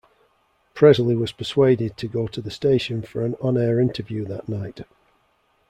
Presley 0.73 1.15
was 1.15 1.31
persuaded 1.31 1.95
to 1.97 2.07
go 2.07 2.25
to 2.25 2.41
the 2.41 2.49
station 2.49 3.03
for 3.03 3.23
an 3.23 3.35
on-air 3.39 3.79
interview 3.79 4.25
that 4.25 4.49
night. 4.49 4.83